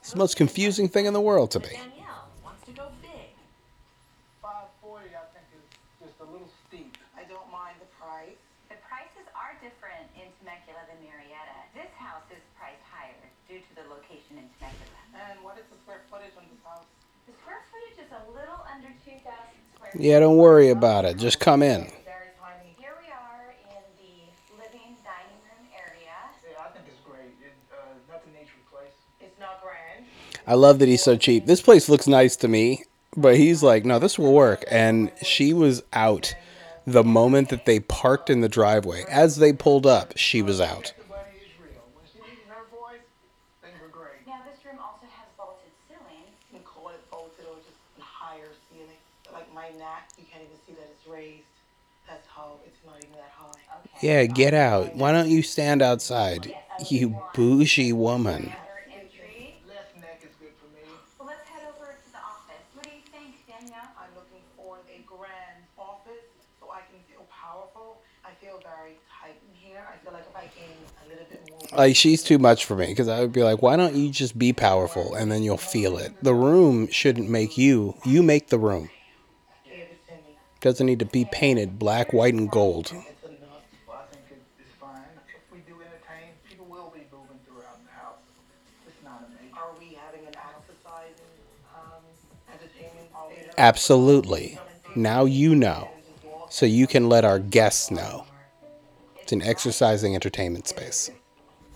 It's 0.00 0.12
the 0.12 0.18
most 0.18 0.38
confusing 0.40 0.88
thing 0.88 1.04
in 1.04 1.12
the 1.12 1.20
world 1.20 1.50
to 1.52 1.60
me. 1.60 1.76
Danielle 1.76 2.24
wants 2.40 2.64
to 2.64 2.72
go 2.72 2.88
big. 3.04 3.36
Five 4.40 4.72
forty, 4.80 5.12
I 5.12 5.28
think, 5.36 5.44
is 5.52 6.08
just 6.08 6.16
a 6.24 6.28
little 6.32 6.48
steep. 6.64 6.96
I 7.12 7.28
don't 7.28 7.52
mind 7.52 7.76
the 7.76 7.90
price. 8.00 8.40
The 8.72 8.80
prices 8.88 9.28
are 9.36 9.52
different 9.60 10.08
in 10.16 10.24
Temecula 10.40 10.88
than 10.88 11.04
Murrieta. 11.04 11.68
This 11.76 11.92
house 12.00 12.24
is 12.32 12.40
priced 12.56 12.80
higher 12.88 13.28
due 13.44 13.60
to 13.60 13.72
the 13.76 13.84
location 13.92 14.40
in 14.40 14.48
Temecula. 14.56 15.04
And 15.28 15.44
what 15.44 15.60
is 15.60 15.68
the 15.68 15.76
square 15.84 16.00
footage 16.08 16.32
on 16.40 16.48
this 16.48 16.64
house? 16.64 16.88
The 17.28 17.36
square 17.44 17.60
footage 17.68 18.08
is 18.08 18.10
a 18.10 18.24
little 18.32 18.64
under 18.72 18.88
2,000 18.88 19.04
square 19.04 19.11
Yeah, 19.98 20.20
don't 20.20 20.36
worry 20.36 20.70
about 20.70 21.04
it. 21.04 21.16
Just 21.18 21.38
come 21.38 21.62
in. 21.62 21.82
Here 21.82 22.94
we 23.00 23.10
are 23.12 23.54
in 23.74 23.82
the 23.98 24.62
living 24.62 24.96
dining 25.04 25.40
room 25.44 25.68
area. 25.76 26.16
Yeah, 26.48 26.64
I 26.64 26.68
think 26.70 26.86
it's 26.88 27.00
great. 27.04 27.34
It's 29.20 29.38
not 29.38 29.60
grand. 29.62 30.06
I 30.46 30.54
love 30.54 30.78
that 30.78 30.88
he's 30.88 31.02
so 31.02 31.16
cheap. 31.16 31.46
This 31.46 31.60
place 31.60 31.88
looks 31.88 32.06
nice 32.06 32.36
to 32.36 32.48
me. 32.48 32.84
But 33.14 33.36
he's 33.36 33.62
like, 33.62 33.84
no, 33.84 33.98
this 33.98 34.18
will 34.18 34.32
work. 34.32 34.64
And 34.70 35.12
she 35.22 35.52
was 35.52 35.82
out 35.92 36.34
the 36.86 37.04
moment 37.04 37.50
that 37.50 37.66
they 37.66 37.78
parked 37.78 38.30
in 38.30 38.40
the 38.40 38.48
driveway. 38.48 39.04
As 39.06 39.36
they 39.36 39.52
pulled 39.52 39.84
up, 39.86 40.16
she 40.16 40.40
was 40.40 40.62
out. 40.62 40.94
The 40.96 41.04
bunny 41.12 41.44
is 41.44 41.52
real. 41.60 41.84
When 41.92 42.08
she 42.08 42.24
uses 42.24 42.48
her 42.48 42.64
voice, 42.72 43.04
things 43.60 43.76
are 43.84 43.92
great. 43.92 44.24
Now, 44.26 44.40
this 44.48 44.64
room 44.64 44.80
also 44.80 45.04
has 45.12 45.28
vaulted 45.36 45.68
ceilings. 45.92 46.32
You 46.48 46.56
can 46.56 46.64
call 46.64 46.88
it 46.88 47.04
vaulted 47.12 47.44
or 47.44 47.60
just 47.60 47.76
higher 48.00 48.48
ceiling. 48.72 48.96
Like 49.28 49.52
my 49.52 49.68
neck, 49.76 50.08
you 50.16 50.24
can't 50.32 50.48
even 50.48 50.56
see 50.64 50.72
that 50.80 50.88
it's 50.88 51.04
raised. 51.04 51.44
That's 52.08 52.24
how 52.32 52.64
it's 52.64 52.80
not 52.88 52.96
even 52.96 53.12
that 53.20 53.36
high. 53.36 53.60
Okay. 53.84 53.91
Yeah, 54.02 54.24
get 54.26 54.52
out. 54.52 54.96
Why 54.96 55.12
don't 55.12 55.28
you 55.28 55.42
stand 55.42 55.80
outside? 55.80 56.52
You 56.88 57.16
bougie 57.34 57.92
woman. 57.92 58.42
Another 58.42 58.56
entry. 58.92 59.54
Less 59.68 59.76
neck 60.00 60.20
is 60.24 60.34
good 60.40 60.50
for 60.58 60.66
me. 60.74 60.82
Well, 61.18 61.28
let's 61.28 61.48
head 61.48 61.62
over 61.68 61.92
to 61.94 62.12
the 62.12 62.18
office. 62.18 62.66
What 62.74 62.84
do 62.84 62.90
you 62.90 63.02
think, 63.12 63.36
Danielle? 63.46 63.90
I'm 63.96 64.10
looking 64.16 64.42
for 64.56 64.78
a 64.90 65.00
grand 65.06 65.62
office 65.78 66.26
so 66.58 66.66
I 66.72 66.80
can 66.90 66.98
feel 67.08 67.24
powerful. 67.30 68.02
I 68.24 68.30
feel 68.44 68.60
very 68.64 68.98
tight 69.20 69.36
in 69.48 69.54
here. 69.54 69.86
I 69.88 69.96
feel 70.04 70.12
like 70.12 70.26
I 70.34 70.46
gain 70.58 70.74
a 71.04 71.08
little 71.08 71.26
bit 71.30 71.48
more 71.48 71.78
Like, 71.78 71.94
she's 71.94 72.24
too 72.24 72.38
much 72.38 72.64
for 72.64 72.74
me 72.74 72.86
because 72.86 73.06
I 73.06 73.20
would 73.20 73.32
be 73.32 73.44
like, 73.44 73.62
why 73.62 73.76
don't 73.76 73.94
you 73.94 74.10
just 74.10 74.36
be 74.36 74.52
powerful 74.52 75.14
and 75.14 75.30
then 75.30 75.44
you'll 75.44 75.56
feel 75.58 75.96
it? 75.96 76.12
The 76.22 76.34
room 76.34 76.88
shouldn't 76.90 77.30
make 77.30 77.56
you. 77.56 77.94
You 78.04 78.24
make 78.24 78.48
the 78.48 78.58
room. 78.58 78.90
give 79.64 79.74
it 79.74 80.06
to 80.08 80.14
me. 80.14 80.36
Doesn't 80.60 80.86
need 80.86 80.98
to 80.98 81.04
be 81.04 81.24
painted 81.24 81.78
black, 81.78 82.12
white, 82.12 82.34
and 82.34 82.50
gold. 82.50 82.92
Absolutely. 93.58 94.58
Now 94.94 95.24
you 95.24 95.54
know. 95.54 95.90
So 96.50 96.66
you 96.66 96.86
can 96.86 97.08
let 97.08 97.24
our 97.24 97.38
guests 97.38 97.90
know. 97.90 98.26
It's 99.20 99.32
an 99.32 99.40
exercising 99.42 100.14
entertainment 100.14 100.68
space. 100.68 101.08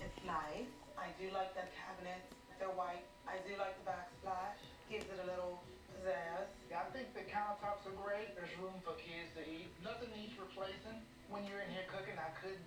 It's 0.01 0.21
nice. 0.25 0.69
I 0.97 1.09
do 1.17 1.33
like 1.33 1.55
that 1.55 1.73
cabinet. 1.73 2.21
They're 2.59 2.69
white. 2.77 3.01
I 3.25 3.41
do 3.47 3.57
like 3.57 3.73
the 3.81 3.89
backsplash. 3.89 4.57
Gives 4.91 5.05
it 5.09 5.17
a 5.23 5.25
little 5.25 5.57
pizzazz. 5.89 6.45
I 6.69 6.85
think 6.93 7.09
the 7.17 7.25
countertops 7.25 7.89
are 7.89 7.97
great. 8.05 8.35
There's 8.37 8.53
room 8.61 8.77
for 8.85 8.93
kids 9.01 9.33
to 9.37 9.41
eat. 9.49 9.73
Nothing 9.81 10.13
needs 10.13 10.37
replacing. 10.37 11.01
When 11.33 11.41
you're 11.49 11.61
in 11.65 11.71
here 11.73 11.89
cooking, 11.89 12.17
I 12.21 12.29
could 12.37 12.61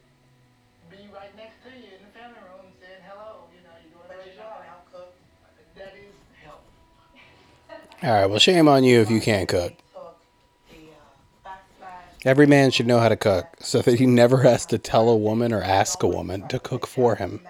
be 0.91 1.07
right 1.15 1.31
next 1.39 1.63
to 1.63 1.71
you 1.71 1.95
in 1.95 2.03
the 2.03 2.13
family 2.17 2.43
room 2.51 2.75
saying 2.83 3.05
hello. 3.07 3.47
You 3.55 3.63
know, 3.63 3.75
you're 3.87 3.95
doing 4.03 4.11
a 4.11 4.17
great 4.19 4.35
job. 4.35 4.60
All 8.03 8.11
right, 8.11 8.27
well, 8.27 8.39
shame 8.39 8.69
on 8.69 8.85
you 8.85 9.01
if 9.01 9.11
you 9.11 9.21
can't 9.21 9.49
cook. 9.49 9.75
Every 12.25 12.47
man 12.47 12.71
should 12.71 12.87
know 12.87 12.99
how 12.99 13.11
to 13.11 13.17
cook 13.17 13.57
so 13.61 13.83
that 13.83 13.99
he 13.99 14.07
never 14.07 14.39
has 14.43 14.65
to 14.67 14.79
tell 14.79 15.09
a 15.11 15.17
woman 15.17 15.53
or 15.53 15.63
ask 15.63 16.03
a 16.03 16.09
woman 16.09 16.47
to 16.49 16.59
cook 16.59 16.87
for 16.87 17.17
him. 17.17 17.43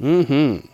I 0.00 0.73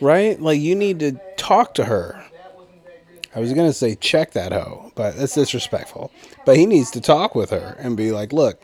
Right? 0.00 0.40
Like, 0.40 0.60
you 0.60 0.74
need 0.74 1.00
to 1.00 1.12
talk 1.36 1.74
to 1.74 1.84
her. 1.84 2.22
I 3.34 3.40
was 3.40 3.52
to 3.52 3.72
say 3.74 3.94
check 3.96 4.32
that 4.32 4.52
hoe, 4.52 4.92
but 4.94 5.16
that's 5.16 5.34
disrespectful. 5.34 6.10
But 6.46 6.56
he 6.56 6.64
needs 6.64 6.90
to 6.92 7.02
talk 7.02 7.34
with 7.34 7.50
her 7.50 7.76
and 7.78 7.94
be 7.94 8.10
like, 8.10 8.32
look, 8.32 8.62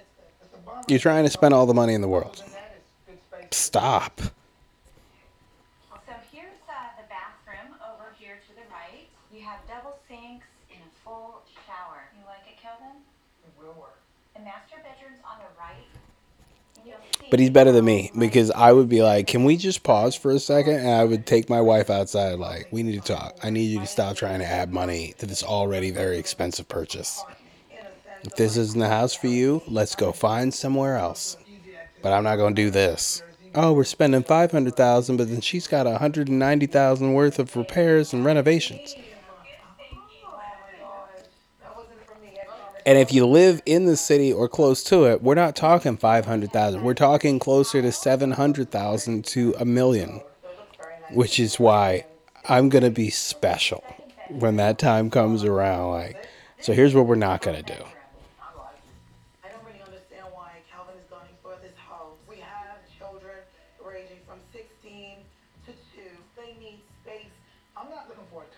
you're 0.89 0.99
trying 0.99 1.25
to 1.25 1.31
spend 1.31 1.53
all 1.53 1.67
the 1.67 1.75
money 1.75 1.93
in 1.93 2.01
the 2.01 2.09
world. 2.09 2.43
Stop. 3.51 4.23
So 4.23 4.31
here's 6.33 6.57
uh, 6.67 6.73
the 6.97 7.05
bathroom 7.13 7.77
over 7.85 8.17
here 8.19 8.41
to 8.49 8.55
the 8.57 8.65
right. 8.73 9.05
You 9.31 9.45
have 9.45 9.61
double 9.69 9.99
sinks 10.09 10.47
and 10.73 10.81
a 10.81 10.93
full 11.05 11.43
shower. 11.67 12.09
You 12.17 12.25
like 12.25 12.49
it, 12.49 12.57
Kelvin? 12.57 12.97
It 13.45 13.53
will 13.61 13.77
work. 13.79 14.01
The 14.35 14.41
master 14.41 14.81
bedroom's 14.81 15.21
on 15.21 15.37
the 15.37 15.53
right. 15.61 15.85
And 16.81 16.89
you'll 16.89 17.05
see 17.21 17.22
But 17.33 17.41
he's 17.41 17.49
better 17.49 17.73
than 17.73 17.87
me 17.87 18.13
because 18.19 18.51
I 18.51 18.73
would 18.73 18.91
be 18.91 19.03
like, 19.03 19.27
can 19.27 19.45
we 19.45 19.57
just 19.57 19.83
pause 19.83 20.15
for 20.15 20.33
a 20.33 20.39
second? 20.39 20.75
And 20.75 20.91
I 20.91 21.03
would 21.03 21.25
take 21.25 21.49
my 21.49 21.63
wife 21.63 21.89
outside, 21.89 22.39
like, 22.39 22.69
we 22.71 22.83
need 22.83 23.03
to 23.03 23.15
talk. 23.15 23.39
I 23.43 23.49
need 23.49 23.71
you 23.71 23.81
to 23.81 23.87
stop 23.87 24.17
trying 24.17 24.41
to 24.41 24.45
add 24.45 24.71
money 24.71 25.15
to 25.17 25.25
this 25.25 25.43
already 25.43 25.91
very 25.93 26.19
expensive 26.19 26.69
purchase. 26.69 27.25
A 28.23 28.27
If 28.27 28.37
this 28.37 28.59
isn't 28.59 28.79
the 28.79 28.89
house 28.89 29.15
for 29.15 29.29
you, 29.29 29.63
let's 29.67 29.95
go 29.95 30.13
find 30.13 30.53
somewhere 30.53 30.99
else. 30.99 31.39
But 32.03 32.13
I'm 32.13 32.23
not 32.23 32.37
going 32.37 32.55
to 32.55 32.63
do 32.63 32.69
this. 32.71 33.23
Oh, 33.55 33.73
we're 33.73 33.85
spending 33.85 34.25
500,000, 34.25 35.17
but 35.17 35.31
then 35.31 35.41
she's 35.41 35.67
got 35.67 35.87
190,000 35.87 37.13
worth 37.15 37.39
of 37.39 37.57
repairs 37.57 38.13
and 38.13 38.27
renovations. 38.27 38.95
Oh 38.95 39.97
my 40.37 40.41
gosh. 40.79 41.25
That 41.63 41.77
wasn't 41.79 42.07
for 42.07 42.15
me. 42.21 42.37
I 42.39 42.45
promise. 42.45 42.72
And 42.85 42.99
if 42.99 43.13
you 43.13 43.27
live 43.27 43.63
in 43.65 43.87
the 43.87 43.97
city 43.97 44.33
or 44.33 44.49
close 44.49 44.83
to 44.85 45.05
it, 45.05 45.23
we're 45.23 45.37
not 45.37 45.55
talking 45.55 45.97
500,000. 45.97 46.83
We're 46.83 46.95
talking 46.95 47.39
closer 47.39 47.81
to 47.81 47.93
700,000 47.93 49.25
to 49.27 49.55
a 49.59 49.65
million, 49.65 50.21
which 51.13 51.39
is 51.39 51.61
why 51.61 52.07
I'm 52.49 52.69
going 52.69 52.83
to 52.83 52.91
be 52.91 53.11
special 53.11 53.85
when 54.29 54.57
that 54.57 54.79
time 54.79 55.11
comes 55.11 55.45
around. 55.45 55.93
Like, 55.93 56.27
so 56.61 56.73
here's 56.73 56.95
what 56.95 57.07
we're 57.07 57.15
not 57.15 57.43
going 57.43 57.63
to 57.63 57.75
do. 57.77 57.85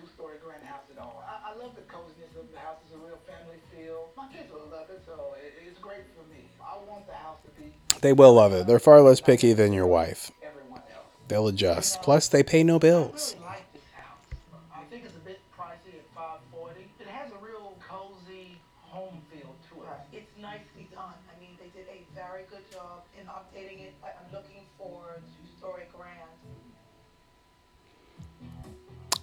Two-story 0.01 0.37
grand 0.45 0.63
house 0.65 0.85
at 0.95 0.99
all. 1.01 1.23
I, 1.27 1.53
I 1.53 1.57
love 1.57 1.75
the 1.75 1.83
coziness 1.83 2.31
of 2.39 2.51
the 2.53 2.59
house. 2.59 2.77
It's 2.85 2.95
a 2.95 2.99
real 2.99 3.19
family 3.27 3.59
feel. 3.75 4.09
My 4.17 4.29
kids 4.29 4.51
will 4.53 4.69
love 4.71 4.91
it, 4.91 5.03
so 5.07 5.35
it, 5.43 5.55
it's 5.67 5.79
great 5.79 6.05
for 6.17 6.25
me. 6.33 6.49
I 6.63 6.77
want 6.89 7.07
the 7.07 7.15
house 7.15 7.39
to 7.45 7.51
be 7.61 7.73
They 8.01 8.13
will 8.13 8.35
love 8.35 8.53
it. 8.53 8.67
They're 8.67 8.79
far 8.79 9.01
less 9.01 9.21
picky 9.21 9.53
than 9.53 9.73
your 9.73 9.87
wife. 9.87 10.31
everyone 10.43 10.81
else. 10.95 11.07
They'll 11.29 11.49
adjust. 11.49 12.03
Plus, 12.03 12.29
they 12.29 12.43
pay 12.43 12.63
no 12.65 12.79
bills. 12.79 13.37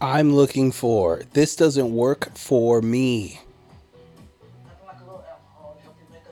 I'm 0.02 0.34
looking 0.34 0.72
for 0.72 1.22
this 1.34 1.56
doesn't 1.56 1.94
work 1.94 2.36
for 2.38 2.82
me. 2.82 3.40
Nothing 4.64 4.88
like 4.88 4.96
a 4.96 5.04
little 5.04 5.24
alcohol 5.30 5.78
to 5.78 5.84
help 5.84 5.96
you 6.02 6.08
make 6.12 6.24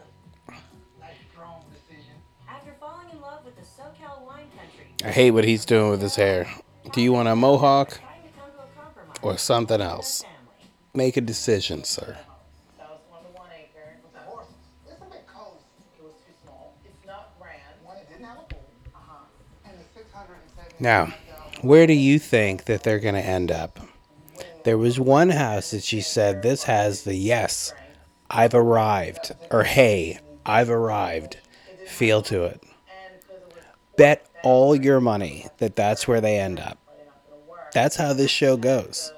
a 0.49 0.99
nice, 0.99 1.11
strong 1.31 1.63
decision. 1.71 2.13
After 2.49 2.73
falling 2.79 3.09
in 3.13 3.21
love 3.21 3.45
with 3.45 3.55
the 3.55 3.61
SoCal 3.61 4.25
wine 4.25 4.47
country. 4.57 4.87
I 5.03 5.11
hate 5.11 5.31
what 5.31 5.43
he's 5.45 5.65
doing 5.65 5.91
with 5.91 6.01
his 6.01 6.15
hair. 6.15 6.47
Do 6.93 7.01
you 7.01 7.13
want 7.13 7.27
a 7.27 7.35
mohawk 7.35 7.89
Trying 7.89 8.23
to 8.23 8.39
come 8.39 8.49
to 8.51 8.57
a 8.63 8.81
compromise. 8.83 9.17
or 9.21 9.37
something 9.37 9.81
else? 9.81 10.23
Make 10.95 11.17
a 11.17 11.21
decision, 11.21 11.83
sir. 11.83 12.17
That 12.79 12.89
was 12.89 12.99
one 13.09 13.21
to 13.21 13.29
one 13.37 13.49
acre. 13.55 13.99
With 14.01 14.13
the 14.13 14.19
horses, 14.21 14.55
it's 14.87 14.99
a 14.99 15.05
bit 15.05 15.27
cozy. 15.27 15.59
It 15.99 16.03
was 16.03 16.13
too 16.25 16.33
small. 16.43 16.73
It's 16.83 17.05
not 17.05 17.37
grand. 17.39 17.61
One, 17.83 17.97
it 17.97 18.09
didn't 18.09 18.25
have 18.25 18.37
a 18.39 18.41
pool. 18.51 18.63
And 19.65 19.77
the 19.77 19.83
670. 19.93 20.83
Now, 20.83 21.13
where 21.61 21.87
do 21.87 21.93
you 21.93 22.19
think 22.19 22.65
that 22.65 22.83
they're 22.83 22.99
going 22.99 23.15
to 23.15 23.25
end 23.25 23.51
up? 23.51 23.79
There 24.63 24.77
was 24.77 24.99
one 24.99 25.29
house 25.29 25.71
that 25.71 25.83
she 25.83 26.01
said 26.01 26.41
this 26.41 26.63
has 26.63 27.03
the 27.03 27.15
yes, 27.15 27.73
I've 28.29 28.53
arrived, 28.53 29.31
or 29.51 29.63
hey, 29.63 30.19
I've 30.45 30.69
arrived 30.69 31.37
feel 31.89 32.21
to 32.23 32.43
it. 32.45 32.63
Bet 33.97 34.25
all 34.43 34.75
your 34.75 35.01
money 35.01 35.47
that 35.57 35.75
that's 35.75 36.07
where 36.07 36.21
they 36.21 36.39
end 36.39 36.59
up. 36.59 36.77
That's 37.73 37.97
how 37.97 38.13
this 38.13 38.31
show 38.31 38.57
goes. 38.57 39.11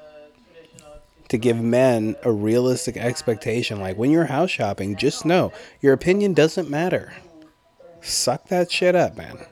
To 1.30 1.38
give 1.38 1.62
men 1.62 2.16
a 2.24 2.32
realistic 2.32 2.98
expectation 2.98 3.80
like 3.80 3.98
when 3.98 4.12
you're 4.12 4.26
house 4.26 4.50
shopping, 4.50 4.96
just 4.98 5.26
know 5.26 5.54
your 5.80 5.94
opinion 5.94 6.34
doesn't 6.34 6.70
matter. 6.70 7.14
Suck 8.02 8.48
that 8.48 8.72
shit 8.72 8.96
up, 8.96 9.16
man. 9.16 9.46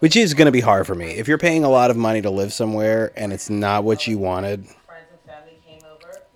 Which 0.00 0.16
is 0.16 0.34
going 0.34 0.46
to 0.46 0.52
be 0.52 0.60
hard 0.60 0.86
for 0.86 0.94
me. 0.94 1.12
If 1.12 1.26
you're 1.26 1.38
paying 1.38 1.64
a 1.64 1.70
lot 1.70 1.90
of 1.90 1.96
money 1.96 2.20
to 2.22 2.30
live 2.30 2.52
somewhere 2.52 3.12
and 3.16 3.32
it's 3.32 3.48
not 3.48 3.84
what 3.84 4.06
you 4.06 4.18
wanted, 4.18 4.66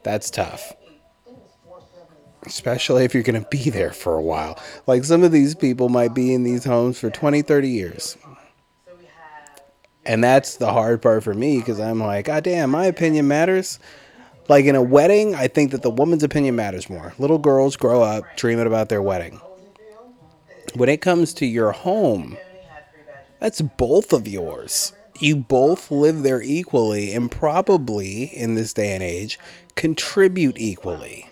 that's 0.02 0.30
tough. 0.30 0.72
I 0.72 0.74
think 0.76 1.00
it 1.26 1.32
was 1.32 1.50
470. 1.64 2.46
Especially 2.46 3.04
if 3.04 3.12
you're 3.12 3.22
going 3.22 3.42
to 3.42 3.48
be 3.50 3.68
there 3.68 3.92
for 3.92 4.14
a 4.14 4.22
while. 4.22 4.58
Like 4.86 5.04
some 5.04 5.22
of 5.22 5.30
these 5.32 5.54
people 5.54 5.90
might 5.90 6.14
be 6.14 6.32
in 6.32 6.42
these 6.42 6.64
homes 6.64 6.98
for 6.98 7.10
20, 7.10 7.42
30 7.42 7.68
years. 7.68 8.16
And 10.06 10.24
that's 10.24 10.56
the 10.56 10.72
hard 10.72 11.02
part 11.02 11.22
for 11.22 11.34
me 11.34 11.58
because 11.58 11.78
I'm 11.78 12.00
like, 12.00 12.24
God 12.24 12.42
damn, 12.44 12.70
my 12.70 12.86
opinion 12.86 13.28
matters. 13.28 13.78
Like 14.48 14.64
in 14.64 14.74
a 14.74 14.82
wedding, 14.82 15.34
I 15.34 15.46
think 15.46 15.70
that 15.72 15.82
the 15.82 15.90
woman's 15.90 16.22
opinion 16.22 16.56
matters 16.56 16.88
more. 16.88 17.12
Little 17.18 17.38
girls 17.38 17.76
grow 17.76 18.02
up 18.02 18.24
dreaming 18.36 18.66
about 18.66 18.88
their 18.88 19.02
wedding. 19.02 19.40
When 20.74 20.88
it 20.88 21.02
comes 21.02 21.34
to 21.34 21.46
your 21.46 21.72
home, 21.72 22.22
Only 22.22 22.36
had 22.68 22.90
three 22.90 23.02
bedrooms. 23.02 23.30
That's 23.40 23.61
both 23.61 24.12
of 24.12 24.29
yours. 24.29 24.92
You 25.18 25.37
both 25.37 25.90
live 25.90 26.22
there 26.22 26.40
equally 26.40 27.12
and 27.12 27.31
probably, 27.31 28.24
in 28.24 28.55
this 28.55 28.72
day 28.72 28.94
and 28.94 29.03
age, 29.03 29.38
contribute 29.74 30.57
equally. 30.59 31.29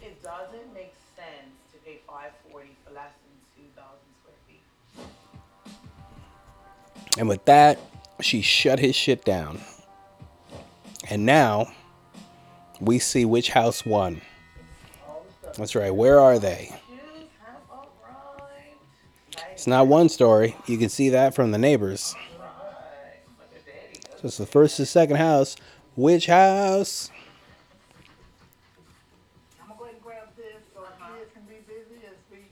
It 0.00 0.22
doesn't 0.22 0.74
make 0.74 0.94
sense 1.16 1.54
to 1.72 1.78
pay 1.84 2.00
five 2.06 2.32
forty 2.50 2.76
for 2.86 2.92
less 2.92 3.10
than 3.24 3.32
two 3.56 3.70
thousand 3.74 3.98
square 4.20 4.36
feet. 4.46 4.62
And 7.18 7.28
with 7.28 7.44
that, 7.46 7.78
she 8.20 8.42
shut 8.42 8.78
his 8.78 8.94
shit 8.94 9.24
down. 9.24 9.60
And 11.10 11.26
now 11.26 11.72
we 12.80 13.00
see 13.00 13.24
which 13.24 13.50
house 13.50 13.84
won. 13.84 14.22
That's 15.56 15.74
right. 15.74 15.94
Where 15.94 16.20
are 16.20 16.38
they? 16.38 16.74
Shoes 19.64 19.72
have 19.72 19.78
arrived. 19.78 19.86
It's 19.86 19.90
not 19.90 19.94
one 19.94 20.08
story. 20.08 20.56
You 20.66 20.78
can 20.78 20.88
see 20.88 21.10
that 21.10 21.34
from 21.34 21.52
the 21.52 21.58
neighbors. 21.58 22.14
Right. 22.38 23.22
Look 23.38 23.54
at 23.54 23.64
daddy. 23.64 24.00
So 24.18 24.26
it's 24.26 24.38
the 24.38 24.46
first 24.46 24.78
and 24.80 24.88
second 24.88 25.16
house. 25.16 25.56
Which 25.94 26.26
house? 26.26 27.10
I'm 29.60 29.68
gonna 29.68 29.78
go 29.78 29.84
ahead 29.84 29.94
and 29.94 30.02
grab 30.02 30.28
this 30.36 30.62
so 30.74 30.82
kids 30.82 31.30
can 31.30 31.46
be 31.46 31.62
busy 31.62 32.02
as 32.10 32.18
we 32.26 32.42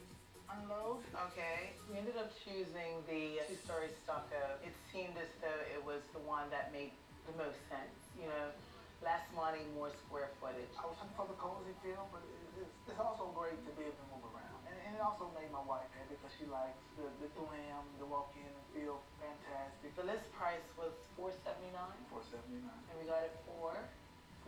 unload. 0.54 1.02
Okay, 1.32 1.74
we 1.90 1.98
ended 1.98 2.14
up 2.16 2.30
choosing 2.44 3.02
the 3.10 3.42
two-story 3.48 3.90
stucco. 4.04 4.60
It 4.62 4.74
seemed 4.92 5.18
as 5.18 5.30
though 5.42 5.60
it 5.74 5.82
was 5.82 6.02
the 6.14 6.22
one 6.22 6.46
that 6.54 6.70
made 6.70 6.92
the 7.26 7.34
most 7.42 7.58
sense, 7.66 7.90
you 8.14 8.30
know, 8.30 8.54
less 9.02 9.26
money, 9.34 9.66
more 9.74 9.90
square 10.06 10.30
footage. 10.38 10.70
I 10.78 10.86
was 10.86 10.94
looking 11.00 11.16
for 11.16 11.26
the 11.26 11.34
cozy 11.40 11.74
feel, 11.82 12.06
but 12.12 12.22
it's, 12.54 12.70
it's 12.86 13.00
also 13.00 13.34
great 13.34 13.58
to 13.66 13.70
be 13.74 13.88
able 13.88 13.98
to 13.98 14.06
move 14.14 14.30
around. 14.30 14.59
And, 14.90 14.98
and 14.98 14.98
it 14.98 15.02
also 15.06 15.30
made 15.38 15.46
my 15.54 15.62
wife 15.62 15.86
happy 15.94 16.18
because 16.18 16.34
she 16.34 16.50
likes 16.50 16.74
the, 16.98 17.06
the 17.22 17.30
glam, 17.38 17.86
the 18.02 18.06
walk 18.10 18.34
in 18.34 18.42
and 18.50 18.66
feel 18.74 18.98
fantastic. 19.22 19.94
The 19.94 20.02
list 20.02 20.26
price 20.34 20.66
was 20.74 20.90
four 21.14 21.30
seventy-nine, 21.46 21.94
Four 22.10 22.26
seventy 22.26 22.58
nine. 22.66 22.82
and 22.90 22.98
we 22.98 23.06
got 23.06 23.22
it 23.22 23.34
for, 23.46 23.70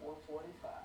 Four 0.02 0.18
forty 0.26 0.50
five. 0.58 0.82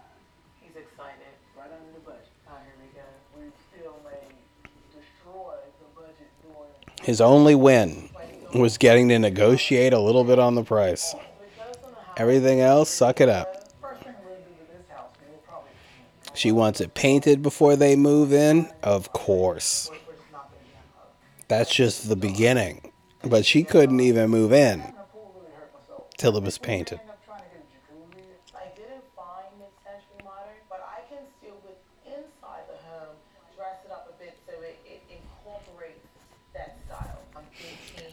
he's 0.61 0.77
excited. 0.77 1.33
Right 1.57 1.73
under 1.73 1.89
the 1.97 2.05
budget. 2.05 2.29
Oh, 2.45 2.53
here 2.61 2.77
we 2.77 2.87
go. 2.93 3.01
We 3.33 3.49
still 3.73 3.97
may 4.05 4.29
destroy 4.93 5.57
the 5.81 5.89
budget 5.97 6.29
doing 6.45 6.69
His 7.01 7.19
only 7.19 7.55
win 7.55 8.09
was 8.53 8.77
getting 8.77 9.09
to 9.09 9.17
negotiate 9.17 9.93
a 9.93 9.99
little 9.99 10.23
bit 10.23 10.37
on 10.37 10.53
the 10.53 10.63
price. 10.63 11.15
Everything 12.15 12.61
else, 12.61 12.89
suck 12.89 13.21
it 13.21 13.29
up. 13.29 13.73
First 13.81 14.01
thing 14.03 14.13
we'll 14.25 14.35
do 14.37 14.41
to 14.43 14.77
this 14.77 14.87
house, 14.89 15.09
man, 15.21 15.29
we'll 15.31 15.41
probably 15.49 15.69
She 16.38 16.52
wants 16.52 16.80
it 16.82 16.93
painted 16.93 17.41
before 17.41 17.76
they 17.76 17.95
move 17.95 18.32
in? 18.32 18.69
Of 18.84 19.12
course. 19.12 19.89
That's 21.47 21.73
just 21.73 22.10
the 22.10 22.15
beginning. 22.15 22.91
But 23.23 23.43
she 23.43 23.63
couldn't 23.63 24.00
even 24.00 24.30
move 24.30 24.54
in 24.54 24.84
till 26.15 26.38
it 26.38 26.43
was 26.43 26.60
painted. 26.60 27.00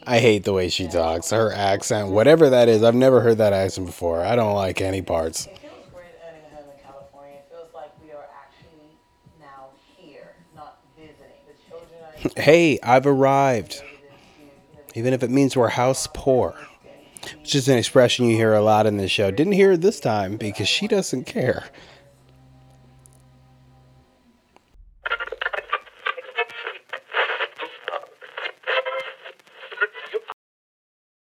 I 0.07 0.19
hate 0.19 0.43
the 0.43 0.53
way 0.53 0.69
she 0.69 0.87
talks. 0.87 1.29
Her 1.29 1.51
accent, 1.51 2.09
whatever 2.09 2.49
that 2.49 2.69
is, 2.69 2.81
I've 2.83 2.95
never 2.95 3.21
heard 3.21 3.37
that 3.37 3.53
accent 3.53 3.85
before. 3.85 4.23
I 4.23 4.35
don't 4.35 4.55
like 4.55 4.81
any 4.81 5.03
parts. 5.03 5.47
Hey, 12.33 12.79
I've 12.81 13.05
arrived. 13.05 13.81
Even 14.93 15.13
if 15.13 15.23
it 15.23 15.29
means 15.29 15.55
we're 15.55 15.69
house 15.69 16.07
poor. 16.13 16.55
which 17.39 17.55
is 17.55 17.67
an 17.67 17.77
expression 17.77 18.27
you 18.29 18.35
hear 18.35 18.53
a 18.53 18.61
lot 18.61 18.85
in 18.85 18.97
this 18.97 19.11
show. 19.11 19.31
Didn't 19.31 19.53
hear 19.53 19.73
it 19.73 19.81
this 19.81 19.99
time 19.99 20.37
because 20.37 20.67
she 20.67 20.87
doesn't 20.87 21.25
care. 21.25 21.65